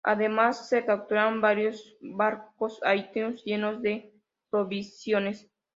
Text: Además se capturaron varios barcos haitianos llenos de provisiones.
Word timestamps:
Además 0.03 0.67
se 0.67 0.83
capturaron 0.83 1.41
varios 1.41 1.95
barcos 2.01 2.79
haitianos 2.83 3.45
llenos 3.45 3.83
de 3.83 4.11
provisiones. 4.49 5.47